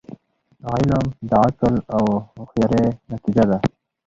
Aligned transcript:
علم 0.71 1.05
د 1.29 1.31
عقل 1.45 1.75
او 1.95 2.03
هوښیاری 2.37 2.85
نتیجه 3.11 3.43
ده. 3.49 3.57